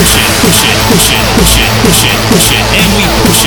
push 0.00 0.16
it, 0.16 0.32
push 0.40 0.64
it, 0.64 0.76
push 0.88 1.12
it, 1.12 1.20
push 1.36 1.60
it, 1.60 1.68
push 1.84 2.04
it, 2.08 2.16
push 2.32 2.50
it, 2.56 2.64
and 2.80 2.88
we 2.96 3.04
push 3.20 3.39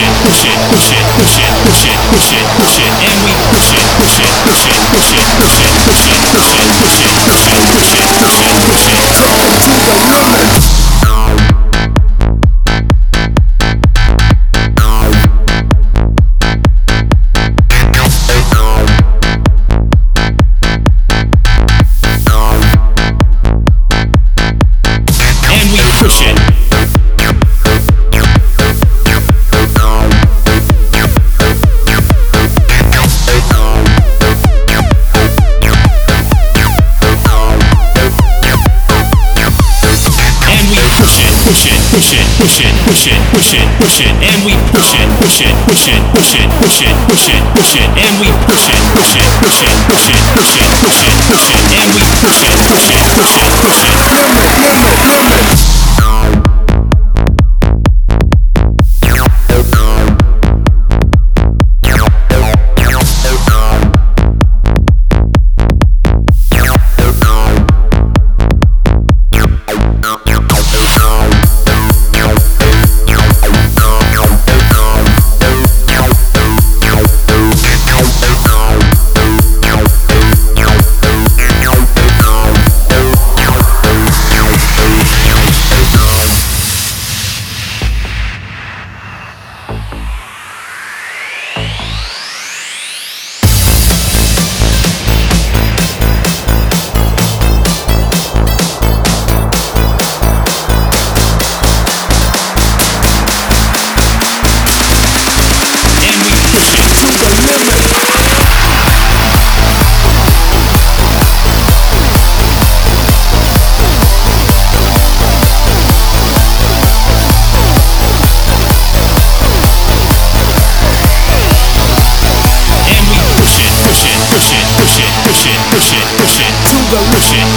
push 41.93 42.17
it, 42.17 42.25
push 42.41 42.59
it, 42.65 42.73
push 42.89 43.05
it, 43.05 43.19
push 43.29 43.53
it, 43.53 43.67
push 43.77 44.01
it, 44.01 44.09
and 44.25 44.41
we 44.41 44.53
push 44.73 44.97
it, 44.97 45.05
push 45.21 45.45
it, 45.45 45.53
push 45.69 45.85
it, 45.93 46.01
push 46.09 46.33
it, 46.33 46.49
push 46.57 46.81
it, 46.81 46.95
push 47.05 47.29
it, 47.29 47.41
push 47.53 47.75
it, 47.77 47.89
and 48.01 48.13
we 48.17 48.27
push 48.49 48.65
it, 48.73 48.81
push 48.97 49.13
it, 49.13 49.29
push 49.37 49.61
it, 49.61 49.77
push 49.85 50.09
it, 50.09 50.17
push 50.33 50.57
it, 50.57 50.73
push 50.81 51.01
it, 51.05 51.13
push 51.29 51.49
it, 51.53 51.61
and 51.77 51.89
we 51.93 52.01
push 52.17 52.41
it, 52.41 52.55
push 52.65 52.89
it, 52.89 53.03
push 53.13 53.37
it, 53.37 53.51
push 53.61 53.81
it. 53.85 54.62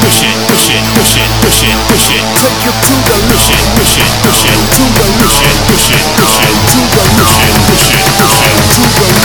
Push 0.01 0.23
it, 0.23 0.37
push 0.49 0.69
it, 0.71 0.83
push 0.95 1.17
it, 1.17 1.31
push 1.41 1.63
it, 1.65 1.77
push 1.89 2.09
it, 2.11 2.25
Take 2.37 2.65
it 2.69 2.77
to 2.87 2.95
the 3.07 3.15
push 3.29 3.49
it, 3.55 3.63
push 3.77 3.97
it, 3.97 4.09
push 4.23 4.45
it, 4.45 4.59
To 4.77 4.83
the 4.97 5.05
push 5.21 5.41
it, 5.43 5.55
push 5.69 5.89
it, 5.95 6.05
push 6.17 6.37
it, 6.45 6.53
To 6.71 6.79
the 6.93 7.03
push 7.17 7.39
it, 7.41 7.55
push 7.67 7.89
it, 7.95 8.05
push 8.21 8.41
it. 8.45 8.55
To 8.77 8.83
the 8.97 9.16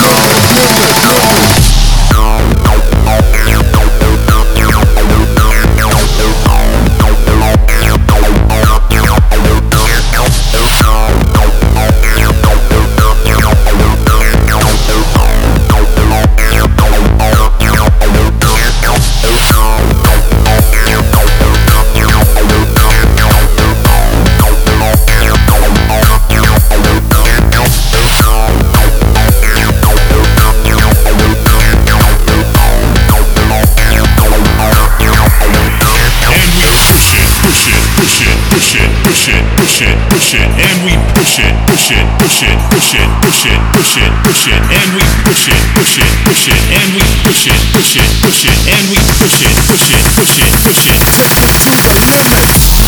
push 39.21 39.37
it, 39.37 39.45
push 39.55 39.81
it, 39.85 40.09
push 40.09 40.33
it, 40.33 40.41
and 40.41 40.81
we 40.81 40.97
push 41.13 41.37
it, 41.37 41.53
push 41.69 41.91
it, 41.93 42.01
push 42.17 42.41
it, 42.41 42.57
push 42.73 42.95
it, 42.97 43.05
push 43.21 43.45
it, 43.45 43.61
push 43.69 43.97
it, 44.01 44.09
push 44.25 44.47
it, 44.49 44.57
and 44.57 44.89
we 44.97 45.03
push 45.21 45.45
it, 45.45 45.61
push 45.77 45.97
it, 46.01 46.09
push 46.25 46.47
it, 46.49 46.57
and 46.73 46.89
we 46.97 47.05
push 47.21 47.45
it, 47.45 47.61
push 47.69 48.01
it, 48.01 48.09
push 48.17 48.45
it, 48.49 48.57
and 48.65 48.89
we 48.89 48.97
push 49.21 49.45
it, 49.45 49.53
push 49.69 49.93
it, 49.93 50.01
push 50.17 50.41
it, 50.41 50.49
push 50.65 50.87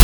it. 0.00 0.03